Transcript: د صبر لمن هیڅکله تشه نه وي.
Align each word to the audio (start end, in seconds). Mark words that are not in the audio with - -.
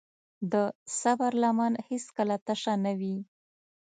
د 0.51 0.53
صبر 0.99 1.31
لمن 1.43 1.73
هیڅکله 1.87 2.35
تشه 2.47 2.73
نه 2.85 2.93
وي. 2.99 3.17